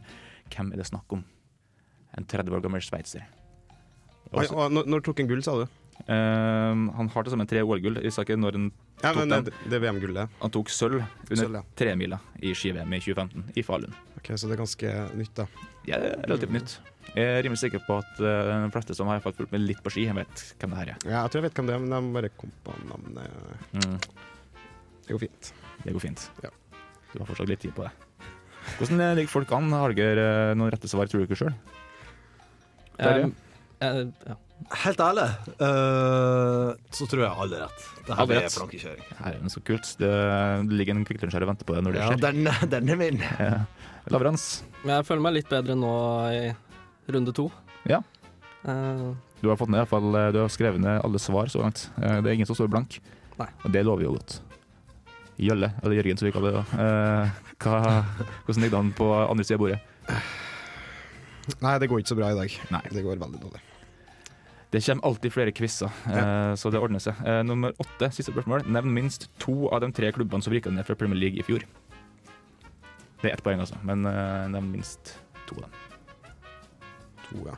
[0.54, 1.26] Hvem er det snakk om?
[2.18, 3.28] En 30 år gammel sveitser.
[4.32, 5.68] Oi, når, når tok han gull, sa du?
[6.08, 8.00] Uh, han har til sammen tre OL-gull.
[8.06, 8.68] Jeg sa ikke når han
[9.04, 9.46] Ja, tok dem.
[9.48, 10.32] det, det VM-gullet.
[10.42, 11.64] Han tok sølv under Sølv, ja.
[11.78, 13.96] tremila i ski-VM i 2015 i Falun.
[14.20, 15.48] Ok, Så det er ganske nytt, da.
[15.88, 16.78] Ja, det er relativt nytt.
[17.16, 19.94] Jeg er rimelig sikker på at eh, de fleste som har fulgt med litt på
[19.94, 21.06] ski, vet hvem det her er.
[21.08, 23.38] Ja, jeg tror jeg vet hvem det er, men jeg bare kom på navnet.
[23.78, 23.98] Mm.
[25.08, 25.52] Det går fint.
[25.86, 26.26] Det går fint.
[26.44, 26.52] Ja.
[27.14, 27.94] Du har fortsatt litt tid på det.
[28.78, 29.72] Hvordan eh, ligger folk an?
[29.72, 31.56] Har dere eh, noen rette svar, tror du ikke sjøl?
[32.98, 34.36] Ja.
[34.82, 35.26] Helt ærlig,
[35.62, 37.84] uh, så tror jeg alle rett.
[38.08, 39.04] Det her er plankekjøring.
[39.20, 39.92] Herren, så kult.
[40.02, 40.10] Det,
[40.66, 42.24] det ligger en kvikklunsj her og venter på deg når det Ja, skjer.
[42.26, 43.22] den, den er min.
[43.38, 43.52] Ja.
[44.10, 44.48] Lavrans,
[44.82, 45.94] jeg føler meg litt bedre nå
[46.34, 46.42] i
[47.08, 47.50] runde to.
[47.88, 48.02] Ja.
[48.68, 51.48] Uh, du har fått ned i hvert fall, eh, du har skrevet ned alle svar
[51.52, 51.90] så langt.
[52.02, 53.00] Uh, Det er ingen som står blank.
[53.38, 53.48] Nei.
[53.64, 54.40] Og det lover jo godt.
[55.38, 56.64] Jølle, eller Jørgen som vi kaller det.
[56.82, 57.80] Eh, Hva,
[58.48, 59.80] hvordan ligger det an på andre sida av bordet?
[61.62, 62.56] Nei, det går ikke så bra i dag.
[62.74, 62.82] Nei.
[62.90, 63.62] Det går veldig dårlig.
[64.74, 66.56] Det kommer alltid flere quizer, ja.
[66.60, 67.22] så det ordner seg.
[67.24, 68.66] Eh, nummer åtte, siste spørsmål.
[68.68, 71.64] Nevn minst to av de tre klubbene som rykka ned fra Premier League i fjor.
[73.22, 75.16] Det er ett poeng, altså, men nevn minst
[75.46, 75.97] to av dem.
[77.30, 77.56] To, ja.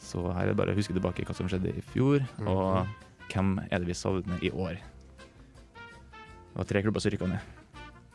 [0.00, 2.88] Så her er det bare å huske tilbake hva som skjedde i fjor, og
[3.30, 4.80] hvem er det vi savner i år.
[6.50, 7.56] Det var tre klubber som rykka ned.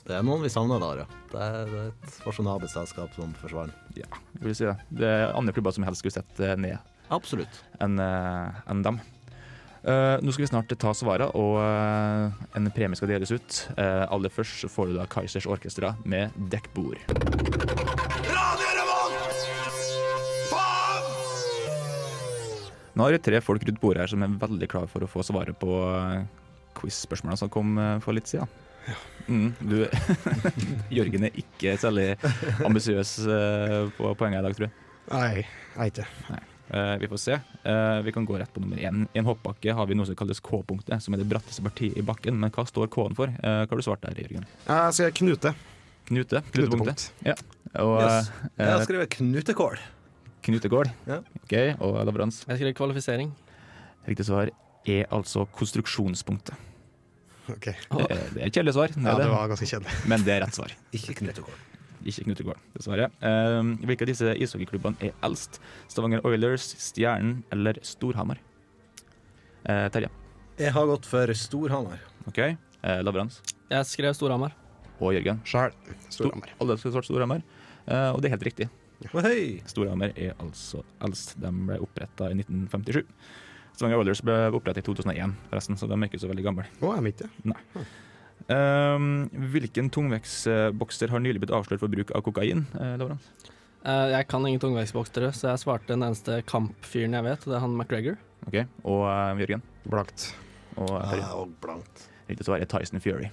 [0.05, 1.21] Det er noen vi savner der, ja.
[1.31, 3.73] Det er, et forsonabelt selskap som forsvant.
[3.97, 4.75] Ja, jeg vil si det.
[4.91, 6.77] Det er andre klubber som helst skulle sett eh, ned
[7.15, 7.63] Absolutt.
[7.81, 8.99] enn en dem.
[9.85, 13.59] Uh, nå skal vi snart ta svarene, og uh, en premie skal deles ut.
[13.77, 17.84] Uh, aller først får du da Kaizers Orkestra med dekkbord.
[22.95, 25.57] Nå har tre folk rundt bordet her som er veldig klare for å få svaret
[25.59, 26.23] på eh,
[26.79, 28.47] quiz-spørsmålene som kom eh, for litt siden.
[29.27, 29.77] Mm, du,
[30.97, 32.11] Jørgen er ikke særlig
[32.63, 34.75] ambisiøs eh, på poenget i dag, tror jeg.
[35.11, 36.09] Nei, jeg ikke.
[36.31, 36.43] Nei.
[36.65, 37.35] Uh, vi får se.
[37.61, 39.03] Uh, vi kan gå rett på nummer én.
[39.13, 42.05] I en hoppbakke har vi noe som kalles K-punktet, som er det bratteste partiet i
[42.05, 42.39] bakken.
[42.41, 43.29] Men hva står K-en for?
[43.43, 44.47] Uh, hva har du svart der, Jørgen?
[44.65, 45.53] Jeg skal Knute.
[46.09, 46.41] Knute?
[46.53, 47.09] Knutepunkt.
[47.25, 47.35] Ja.
[47.83, 48.31] Og Yes.
[48.57, 49.77] Jeg har skrevet knutekål.
[50.45, 50.89] Knutegård.
[51.09, 51.19] Ja.
[51.43, 52.43] OK, og Lavrans?
[52.47, 53.31] jeg skrev kvalifisering.
[54.07, 54.51] Riktig svar
[54.85, 56.53] er altså konstruksjonspunktet.
[57.49, 57.65] OK.
[57.69, 59.95] Det er, det er et kjedelig svar, det Ja, det var ganske kjedelig.
[60.09, 60.71] men det er rett svar.
[60.97, 63.07] Ikke Knutegård Ikke Knutegård, dessverre.
[63.21, 65.59] Eh, hvilke av disse ishockeyklubbene er eldst?
[65.89, 68.41] Stavanger Oilers, Stjernen eller Storhamar?
[69.65, 70.09] Eh, Terje.
[70.61, 72.01] Jeg har gått for Storhamar.
[72.29, 72.39] OK.
[72.45, 73.41] Eh, Leveranse.
[73.73, 74.53] Jeg skrev Storhamar.
[75.01, 75.41] Og Jørgen.
[75.45, 75.73] Sjæl.
[76.13, 76.53] Storhamar.
[76.61, 77.41] Alle skal svart Storhamar.
[77.85, 78.69] Eh, og det er helt riktig.
[79.25, 79.61] Hei.
[79.69, 81.35] Storhamar er altså eldst.
[81.41, 83.03] De ble oppretta i 1957.
[83.75, 86.65] Stavanger Oilers ble oppretta i 2001, forresten, så de er ikke så veldig gamle.
[86.79, 87.31] Oh, jeg er ja.
[87.51, 87.85] Nei.
[88.45, 92.63] Um, hvilken tungvektsbokser har nylig blitt avslørt for bruk av kokain?
[92.77, 93.03] Eh?
[93.85, 97.57] Eh, jeg kan ingen tungvektsboksere, så jeg svarte den eneste kampfyren jeg vet, og det
[97.59, 98.19] er han McGregor.
[98.47, 98.59] OK.
[98.85, 99.65] Og uh, Jørgen?
[99.89, 100.29] Blankt.
[100.77, 102.07] Og uh, Ja, og blankt.
[102.29, 103.29] Riktig svar er Tyson Fury.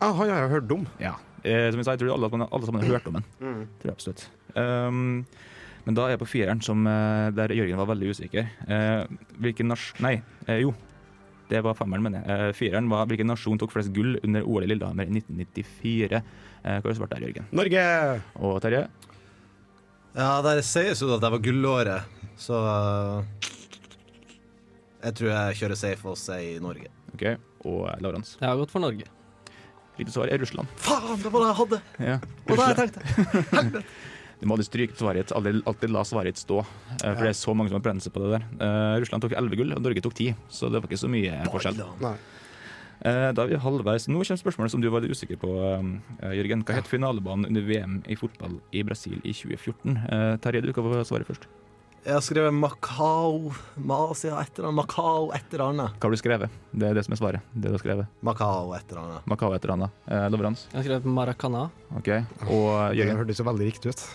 [0.00, 0.86] Ah, han har jeg hørt om.
[1.00, 1.14] Ja.
[1.44, 3.26] Eh, som jeg sa, jeg tror alle, alle sammen har hørt om den.
[3.40, 3.62] Mm.
[3.80, 4.26] Tror jeg absolutt.
[4.54, 5.24] Um,
[5.86, 8.48] men da er jeg på fireren, som, eh, der Jørgen var veldig usikker.
[8.68, 9.94] Eh, hvilken nasj...
[10.04, 10.74] Nei, eh, jo.
[11.50, 12.30] Det var femmeren, mener jeg.
[12.30, 16.20] Eh, fireren var hvilken nasjon tok flest gull under OL i Lillehammer i 1994.
[16.20, 16.22] Eh,
[16.62, 17.48] hva har du svart der, Jørgen?
[17.56, 17.84] Norge!
[18.38, 18.84] Og Terje?
[20.14, 22.58] Ja, det sies jo at det var gullåret, så
[25.00, 26.90] Jeg tror jeg kjører safe og sier Norge.
[27.14, 27.24] OK.
[27.64, 28.36] Og eh, Lavrans?
[28.36, 29.08] Jeg har gått for Norge.
[29.98, 30.68] Riktig svar er Russland.
[30.80, 31.80] Faen, det var det jeg hadde!
[32.06, 32.16] Ja.
[32.46, 33.82] Og da jeg tenkte
[34.40, 36.62] Du må aldri stryke svaret aldri, alltid la svaret stå.
[36.64, 38.46] eh, For det er så mange som har brent seg på det der.
[38.56, 41.42] Uh, Russland tok 11 gull, og Norge tok 10, så det var ikke så mye
[41.52, 41.82] forskjell.
[42.00, 42.14] Nei.
[43.04, 44.08] Eh, Da er vi halvveis.
[44.08, 45.50] Nå kommer spørsmålet som du var litt usikker på,
[46.32, 46.64] Jørgen.
[46.64, 49.98] Hva het finalebanen under VM i fotball i Brasil i 2014?
[50.08, 51.44] Eh, Terje, du kan få svare først.
[52.00, 54.76] Jeg har skrevet Macau Masia et eller annet.
[54.78, 55.96] Macau et eller annet.
[56.00, 56.54] Hva har du skrevet?
[56.72, 57.50] Det er det som er svaret.
[57.52, 58.08] Det du har skrevet.
[58.24, 59.26] Macau et eller annet.
[59.28, 59.98] Macao et eller annet.
[60.08, 60.22] Eh.
[60.24, 61.66] Jeg har skrevet Maracana.
[61.98, 62.08] OK.
[62.48, 63.20] Og Det Jørgen.
[63.20, 64.06] hørtes så veldig riktig ut.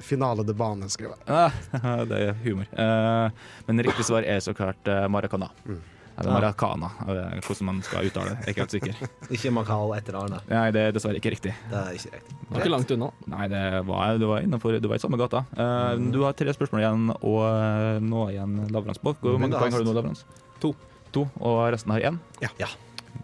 [0.00, 1.20] Finale de bane, skrev jeg.
[1.28, 2.64] Ah, det er humor.
[2.72, 5.50] Eh, men riktig svar er så klart eh, Maracana.
[5.66, 5.82] Mm.
[6.18, 8.38] Eller Maracana, hvordan man skal uttale det.
[8.38, 9.10] Jeg er ikke helt sikker.
[9.38, 10.40] Ikke Macau etter Arne.
[10.50, 11.52] Nei, det er dessverre ikke riktig.
[11.70, 12.34] Det er ikke riktig.
[12.40, 13.10] Det var ikke langt unna.
[13.34, 15.44] Nei, det var, du var innenfor, du var i samme gata.
[15.54, 19.14] Eh, Du har tre spørsmål igjen og eh, nå igjen Lavrans på.
[19.22, 19.94] Hvor mange poeng har du nå.
[20.00, 20.24] Lavrans?
[20.64, 20.74] To.
[21.14, 22.18] To, Og resten har én?
[22.44, 22.50] Ja.
[22.60, 22.68] Ja.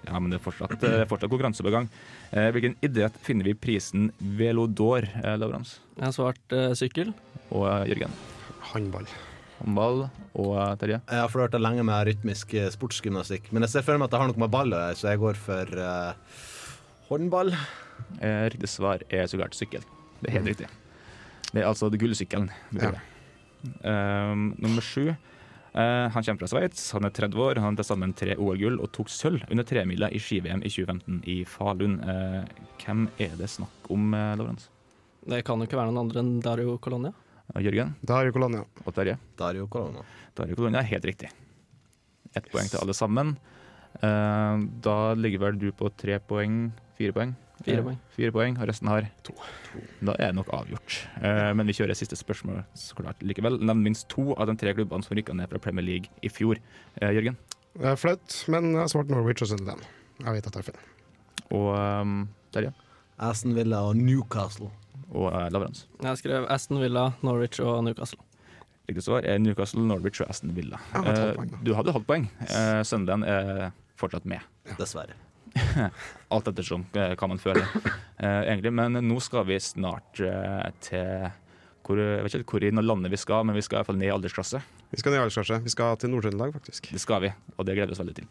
[0.04, 1.86] Ja, men det er fortsatt, det er fortsatt konkurranse på gang.
[2.32, 5.78] Eh, Hvilken idrett finner vi prisen Velodor, eh, Lavrans?
[5.98, 7.12] Jeg har svart eh, sykkel.
[7.50, 8.14] Og eh, Jørgen?
[8.72, 9.06] Håndball.
[9.60, 11.00] Håndball og eh, Terje?
[11.06, 14.22] Jeg har flørta lenge med rytmisk eh, sportsgymnastikk, men jeg ser for meg at det
[14.22, 16.40] har noe med ball å gjøre, så jeg går for uh,
[17.10, 17.54] håndball.
[18.18, 19.84] Eh, Riktig svar er så klart sykkel.
[20.20, 20.70] Det er helt riktig.
[21.52, 22.50] Det er altså det gullsykkelen.
[22.80, 22.96] Ja.
[23.84, 25.14] Um, nummer sju.
[25.74, 28.76] Uh, han kommer fra Sveits, han er 30 år, han har til sammen tre OL-gull
[28.78, 31.96] og tok sølv under tremila i ski-VM i 2015 i Falun.
[32.06, 32.42] Uh,
[32.82, 34.68] hvem er det snakk om, uh, Lavrans?
[35.24, 37.14] Det kan jo ikke være noen andre enn Dario Colonia.
[37.54, 37.94] Jørgen?
[38.02, 38.64] Dario Colonia.
[38.84, 39.18] Og Terje?
[39.38, 40.02] Dario Colonia.
[40.34, 41.30] Dario Colonia er helt riktig.
[42.34, 43.36] Ett poeng til alle sammen.
[44.02, 47.34] Eh, da ligger vel du på tre poeng, fire poeng?
[47.64, 47.98] Fire Eh, poeng.
[48.16, 49.32] Fire poeng, og resten har to.
[50.02, 51.06] Da er det nok avgjort.
[51.22, 53.60] Eh, men vi kjører siste spørsmål så klart likevel.
[53.62, 56.58] Nevn minst to av de tre klubbene som rykka ned fra Premier League i fjor.
[57.00, 57.36] Eh, Jørgen?
[57.78, 59.82] Det er flaut, men jeg svarte Norwich og Sunderland.
[60.18, 60.80] Jeg vet at jeg er feil.
[61.50, 61.70] Og
[62.02, 62.72] um, Terje?
[63.18, 64.70] Aston Villa og Newcastle.
[65.14, 65.84] Og uh, Lavrans?
[66.02, 68.20] Jeg skrev Aston Villa, Norwich og Newcastle.
[68.88, 70.76] Riktig svar er Newcastle, Norwich og Aston Villa.
[70.92, 71.60] Hadde Eh, da.
[71.64, 72.26] du hadde halvt poeng.
[72.50, 74.42] Uh, Sunderland er fortsatt med.
[74.76, 75.14] Dessverre.
[76.34, 77.62] Alt ettersom eh, hva man føler,
[78.18, 78.72] eh, egentlig.
[78.74, 81.28] Men nå skal vi snart eh, til
[81.84, 84.00] hvor, Jeg vet ikke hvor i landet vi skal, men vi skal i hvert fall
[84.00, 84.62] ned i aldersklasse.
[84.90, 85.60] Vi skal ned i aldersklasse.
[85.66, 86.90] Vi skal til Nord-Trøndelag, faktisk.
[86.90, 88.28] Det skal vi, og det gleder vi oss veldig til.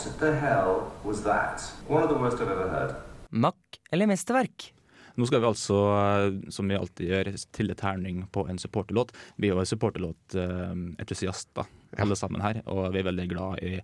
[0.00, 1.60] What the hell was that?
[1.86, 2.94] One of the worst I've ever heard.
[3.30, 4.72] Makk eller mesterverk?
[5.20, 9.12] Nå skal vi altså, eh, som vi alltid gjør, stille terning på en supporterlåt.
[9.36, 11.64] Vi er jo supporterlåtentusiaster,
[12.00, 13.82] alle sammen her, og vi er veldig glad i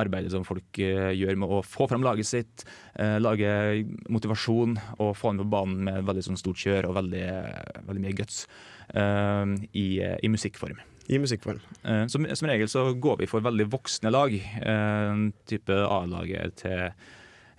[0.00, 2.64] arbeidet som folk eh, gjør med å få fram laget sitt,
[2.96, 7.28] eh, lage motivasjon og få ham på banen med veldig sånn stort kjør og veldig,
[7.90, 8.46] veldig mye guts
[8.88, 10.80] i, i musikkform.
[11.08, 11.60] I musikkform.
[11.84, 14.34] Eh, Som, som regel så går vi for veldig voksne lag.
[14.34, 16.90] eh, type A-laget til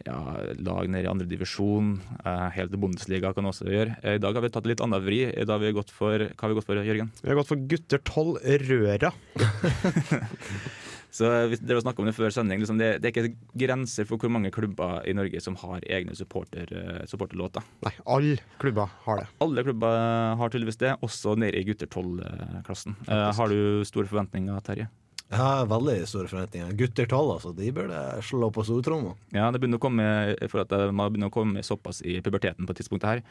[0.05, 0.15] ja,
[0.63, 1.95] lag nede i andre divisjon.
[2.23, 3.97] eh, helt til Bundesliga kan også gjøre.
[4.15, 5.23] I dag har vi tatt litt annet vri.
[5.33, 7.09] I dag har vi gått for, hva har vi gått for, Jørgen?
[7.23, 8.37] Vi har gått for gutter 12
[8.69, 9.11] Røra.
[11.11, 12.61] Så eh, vi dere snakket om det før sending.
[12.61, 16.15] Liksom det, det er ikke grenser for hvor mange klubber i Norge som har egne
[16.17, 17.65] supporter, eh, supporterlåter.
[17.85, 19.27] Nei, alle klubber har det.
[19.45, 19.99] Alle klubber
[20.39, 22.97] har tydeligvis det, også nede i gutter 12-klassen.
[23.09, 24.89] har du store forventninger, Terje?
[25.29, 26.71] Jeg har veldig store forventninger.
[26.73, 27.51] Gutter 12, altså.
[27.53, 29.11] De burde slå på stortromma.
[29.35, 30.05] Ja, det begynner å komme
[30.49, 33.21] for at eh, man begynner å komme såpass i puberteten på tidspunktet her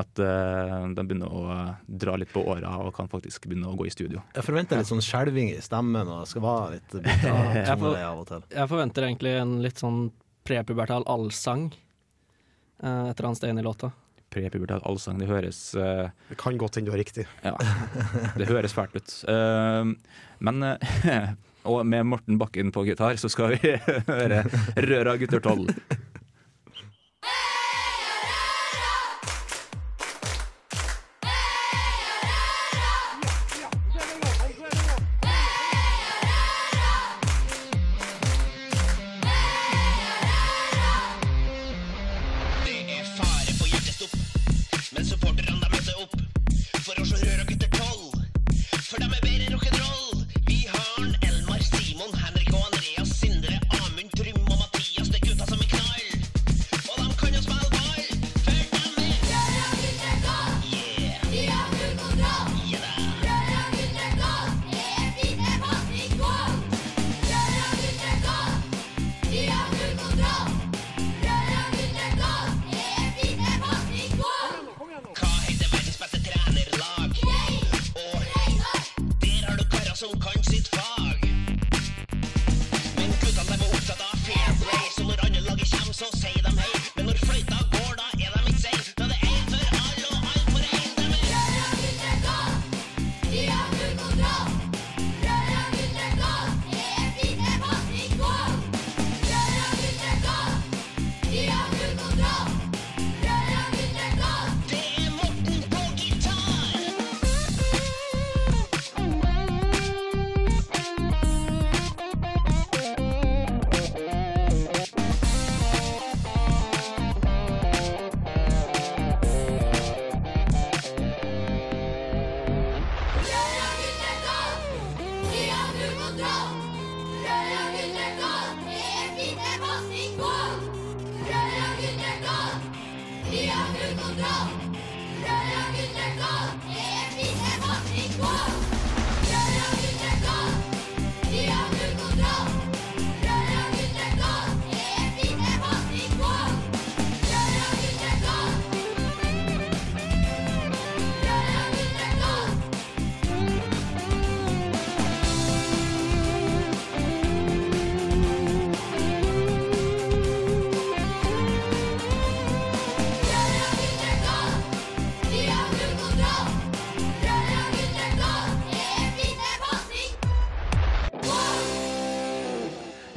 [0.00, 1.42] at eh, de begynner å
[1.84, 4.22] dra litt på åra og kan faktisk begynne å gå i studio.
[4.32, 6.96] Jeg forventer litt sånn skjelving i stemmen, og skal være litt
[7.28, 8.46] Jeg, av og til.
[8.48, 10.06] jeg forventer egentlig en litt sånn
[10.48, 11.68] prepubertal allsang
[12.80, 13.92] eh, et eller annet sted inn i låta.
[14.32, 17.26] Prepubertal allsang, det høres uh, Det kan godt hende du har riktig.
[17.44, 17.54] Ja,
[18.38, 19.16] det høres fælt ut.
[19.28, 19.92] Uh,
[20.42, 21.32] men uh,
[21.70, 23.76] Og med Morten Bakken på gitar, så skal vi
[24.10, 24.42] høre
[24.82, 25.68] Røra gutter 12.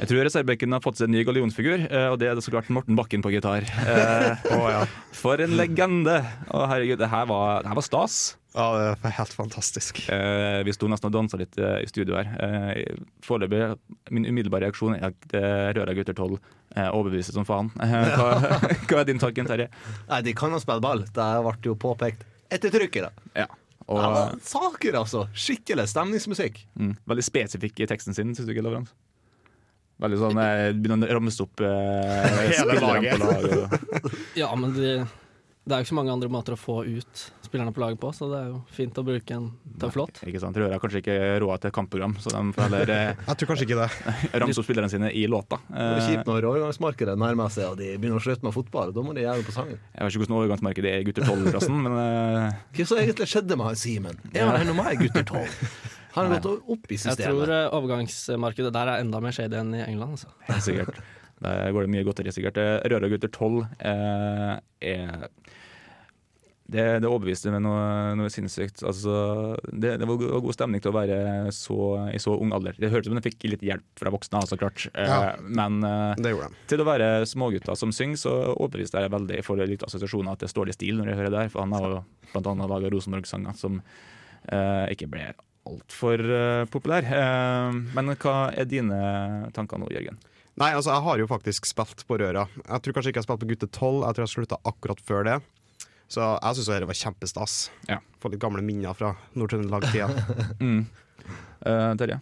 [0.06, 2.52] Jeg tror reservebenken har fått seg en ny gallionsfigur, eh, og det er det så
[2.54, 3.64] klart Morten Bakken på gitar.
[3.66, 4.84] Eh,
[5.18, 6.20] For en legende!
[6.54, 8.18] Å herregud, det her var, det her var stas.
[8.54, 9.98] Ja, det var helt fantastisk.
[10.06, 12.30] Eh, vi sto nesten og dansa litt eh, i studio her.
[12.38, 13.74] Eh, Foreløpig,
[14.14, 17.72] min umiddelbare reaksjon er at eh, Røra gutter 12 eh, overbeviser som faen.
[17.82, 18.30] Hva,
[18.86, 19.66] hva er din tanke, Terje?
[20.06, 21.02] Nei, de kan jo spille ball.
[21.02, 22.22] Det ble jo påpekt
[22.54, 23.32] ettertrykket, da.
[23.42, 23.48] Ja.
[23.90, 23.98] Og,
[24.38, 25.26] Det saker, altså.
[25.34, 26.62] Skikkelig stemningsmusikk.
[26.78, 28.94] mm, veldig spesifikk i teksten sin, syns du ikke, Lavrans?
[30.02, 33.14] Veldig sånn eh, Begynner å rammes opp eh, Hele laget.
[33.16, 33.78] på lag.
[34.42, 34.90] Ja, men det,
[35.64, 38.08] det er jo ikke så mange andre måter å få ut spillerne på laget på,
[38.10, 39.44] så det er jo fint å bruke en
[39.80, 40.18] tøfflåt.
[40.26, 40.56] ikke sant?
[40.58, 43.66] Røra har kanskje ikke råd til kampprogram, så de får heller eh, Jeg tror kanskje
[43.68, 44.16] ikke det.
[44.42, 45.60] ramse opp spillerne sine i låta.
[45.70, 48.90] Det er Eh, kjipt når overgangsmarkedet nærmer seg og de begynner å slutte med fotball.
[48.98, 49.78] Da må de gjøre det på sangen.
[49.78, 53.56] jeg vet ikke hvordan overgangsmarkedet er i gutter 12-klassen, men eh, Hva som egentlig skjedde
[53.62, 54.20] med han Simen?
[54.34, 55.85] Er han ennå med i gutter 12?
[56.16, 57.20] Han har gått opp i systemet?
[57.20, 60.16] Jeg tror eh, overgangsmarkedet der er enda mer shady enn i England.
[60.16, 60.32] Altså.
[60.48, 61.00] Helt sikkert.
[61.44, 62.56] Der går det mye godteri, sikkert.
[62.62, 64.52] Eh, Røra gutter 12 eh,
[64.88, 65.28] er
[66.66, 67.82] det, det overbeviste meg noe,
[68.18, 68.80] noe sinnssykt.
[68.88, 69.12] Altså,
[69.70, 71.18] det, det var god stemning til å være
[71.54, 71.76] så,
[72.10, 72.74] i så ung alder.
[72.80, 74.88] Det hørtes ut som de fikk litt hjelp fra voksne, så klart.
[74.96, 75.36] Eh, Ja.
[75.46, 75.78] Men
[76.18, 76.64] Det gjorde de.
[76.72, 79.36] til å være smågutter som synger, så overbeviste jeg veldig.
[79.38, 81.52] Jeg får litt assosiasjoner at det står i stil når jeg hører det her.
[81.54, 82.02] For han har jo
[82.42, 83.78] annet laga Rosenborg-sanger som
[84.50, 85.28] eh, ikke ble
[85.66, 87.06] altfor uh, populær.
[87.06, 88.98] Eh, men hva er dine
[89.56, 90.18] tanker nå, Jørgen?
[90.56, 92.46] Nei, altså jeg har jo faktisk spilt på Røra.
[92.62, 95.02] Jeg tror kanskje ikke jeg har spilt på gutte 12, jeg tror jeg slutta akkurat
[95.04, 95.36] før det.
[96.08, 97.56] Så jeg syns det var kjempestas.
[97.90, 97.98] Ja.
[98.22, 100.08] Få litt gamle minner fra Nord-Trøndelag-tida.
[100.62, 100.86] Mm.
[101.66, 102.20] uh, Terje?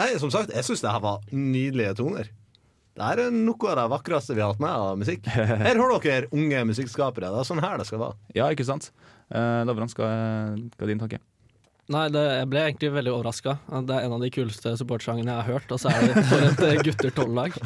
[0.00, 2.30] Nei, som sagt, jeg syns det her var nydelige toner.
[2.98, 5.26] Det er noe av det vakreste vi har hatt med av musikk.
[5.66, 7.30] Her har dere unge musikkskapere.
[7.30, 8.18] Det er sånn her det skal være.
[8.34, 8.88] Ja, ikke sant?
[9.30, 11.20] Uh, Lavran, hva er din tanke?
[11.88, 13.54] Nei, det, jeg ble egentlig veldig overraska.
[13.88, 16.44] Det er en av de kuleste supportsangene jeg har hørt, og så er det for
[16.44, 17.56] et eh, gutter 12-lag.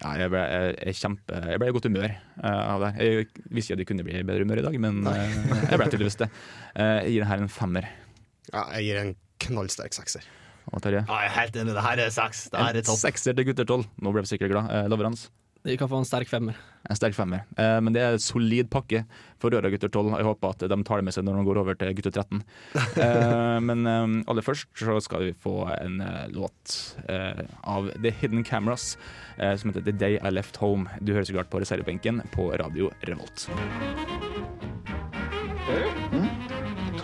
[0.00, 2.90] Ja, jeg, ble, jeg, jeg, kjempe, jeg ble i godt humør uh, av det.
[2.98, 5.22] Jeg visste ikke at jeg kunne bli i bedre humør i dag, men uh,
[5.68, 6.28] jeg ble tydeligvis det.
[6.74, 7.88] Uh, jeg gir denne her en femmer.
[8.50, 9.14] Ja, jeg gir en
[9.46, 10.26] knallsterk sekser.
[10.72, 11.04] Og Terje?
[11.06, 11.74] Ja, jeg er helt enig.
[11.76, 12.46] Det her er seks.
[12.52, 13.00] Det her En er topp.
[13.00, 13.86] sekser til gutter tolv.
[14.02, 14.72] Nå ble vi sikkert glad.
[14.72, 15.28] Eh, Lavrans?
[15.64, 16.58] De kan få en sterk femmer.
[16.88, 17.44] En sterk femmer.
[17.60, 19.02] Eh, men det er en solid pakke
[19.38, 20.14] for Røra gutter 12.
[20.16, 22.42] Jeg håper at de tar det med seg når de går over til gutter 13.
[22.98, 26.74] Eh, men eh, aller først så skal vi få en eh, låt
[27.10, 28.96] eh, av The Hidden Cameras
[29.36, 30.88] eh, som heter The Day I Left Home.
[31.00, 33.48] Du hører så klart på reservebenken på Radio Revolt.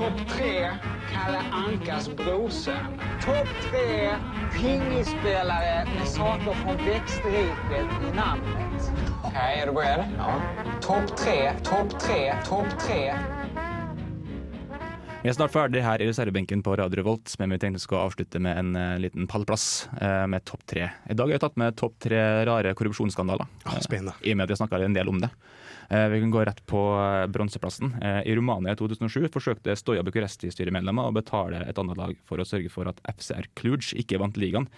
[0.04, 0.70] Topp tre
[1.12, 2.74] Kalle Ankas brorson.
[3.24, 4.10] Topp tre
[4.52, 8.92] pingisspelare med saker från växtriket i namnet.
[9.24, 10.04] Okej, är du beredd?
[10.18, 10.40] Ja.
[10.82, 13.14] Topp tre, topp tre, topp tre.
[15.22, 18.04] Vi er snart ferdig her i reservebenken på Radio Revolt, men vi tenkte vi skal
[18.04, 20.90] avslutte med en eh, liten pallplass eh, med topp tre.
[21.08, 23.46] I dag har vi tatt med topp tre rare korrupsjonsskandaler.
[23.64, 24.12] Ah, spennende.
[24.20, 25.32] Eh, I og med at vi snakka en del om det.
[25.88, 27.94] Eh, vi kan gå rett på eh, bronseplassen.
[28.02, 32.46] Eh, I Romania i 2007 forsøkte Stoja Bucuresti-styremedlemmer å betale et annet lag for å
[32.48, 34.68] sørge for at FCR Cluj ikke vant ligaen.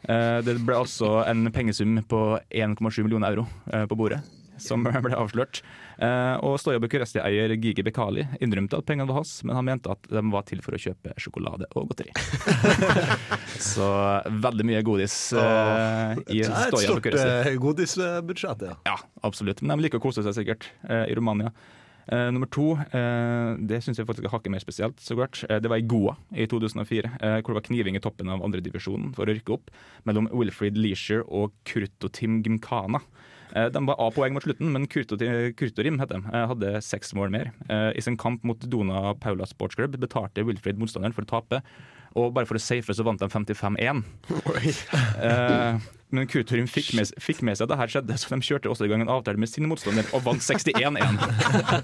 [0.00, 2.20] Det ble altså en pengesum på
[2.56, 3.42] 1,7 millioner euro
[3.86, 4.22] på bordet.
[4.56, 5.60] Som ble avslørt.
[6.00, 10.06] Eh, og Stoja Bucuresti-eier Gigi Bekali innrømte at pengene var hans, men han mente at
[10.08, 12.14] de var til for å kjøpe sjokolade og godteri.
[13.60, 13.88] Så
[14.40, 17.34] veldig mye godis eh, i Det er et Stoja stort Bucuresti.
[17.50, 18.78] eh, godisbudsjett, ja.
[18.88, 18.96] Ja,
[19.28, 19.60] absolutt.
[19.62, 21.52] Men de liker å kose seg sikkert eh, i Romania.
[22.10, 24.98] Eh, nummer to, eh, det syns jeg faktisk er hakket mer spesielt.
[25.04, 25.42] så klart.
[25.50, 28.40] Eh, det var i Goa i 2004, eh, hvor det var kniving i toppen av
[28.46, 29.68] andredivisjonen for å rykke opp
[30.08, 33.02] mellom Wilfried Leisure og Kurtotim Gimkana.
[33.54, 37.30] Eh, de var A poeng mot slutten, men Kurtorim heter de, eh, hadde seks mål
[37.34, 37.52] mer.
[37.68, 41.62] Eh, I sin kamp mot Dona Paula Sports Club betalte Wilfred motstanderen for å tape.
[42.18, 44.02] Og bare for å safe så vant de 55-1.
[45.22, 45.78] Eh,
[46.10, 48.88] men Kurtorim fikk med, fikk med seg at det her skjedde, så de kjørte også
[48.88, 51.20] i gang en avtale med sin motstander og vant 61-1.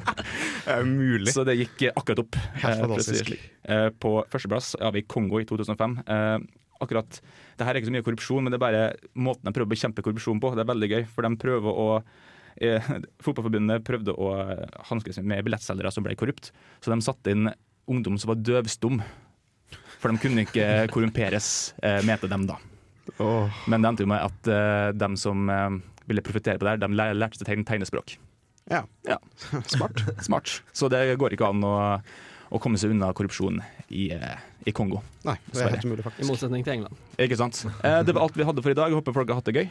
[0.91, 1.31] Mulig.
[1.31, 2.39] Så det gikk akkurat opp.
[2.59, 3.37] Helt fantastisk.
[3.71, 5.99] Eh, På førsteplass har vi Kongo i 2005.
[6.07, 6.39] Eh,
[6.83, 7.21] Akkurat,
[7.57, 8.83] det her er ikke så mye korrupsjon, men det er bare
[9.17, 10.53] måten de prøver å bekjempe korrupsjon på.
[10.57, 11.87] Det er veldig gøy, for de prøver å
[12.61, 12.91] eh,
[13.24, 14.33] Fotballforbundet prøvde å
[14.91, 16.53] hanskes med billettselgere som ble korrupt,
[16.85, 17.51] så de satte inn
[17.89, 19.01] ungdom som var døvstum.
[20.01, 21.51] For de kunne ikke korrumperes,
[21.83, 22.59] eh, mente dem da.
[23.70, 25.77] Men det endte jo med at eh, de som eh,
[26.11, 28.16] ville profitere på det her, de lærte seg tegn- tegnespråk.
[28.66, 28.83] Ja.
[29.70, 30.03] Smart.
[30.27, 30.57] Smart.
[30.74, 31.74] Så det går ikke an å,
[32.51, 33.61] å komme seg unna korrupsjon
[33.95, 35.01] i, eh, i Kongo.
[35.27, 36.25] Nei, det er helt umulig, faktisk.
[36.25, 37.03] I motsetning til England.
[37.23, 37.62] Ikke sant?
[37.87, 38.95] Eh, det var alt vi hadde for i dag.
[38.99, 39.69] Håper folk har hatt det gøy.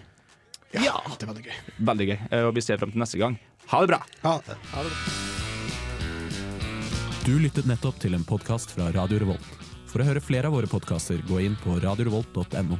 [0.75, 1.59] Ja, det var det gøy.
[1.91, 2.17] Veldig gøy.
[2.31, 3.37] Eh, og vi ser frem til neste gang.
[3.71, 3.99] Ha det bra!
[4.23, 4.39] Ha
[7.25, 9.51] Du lyttet nettopp til en podkast fra Radio Revolt.
[9.89, 12.79] For å høre flere av våre podkaster, gå inn på radiorevolt.no.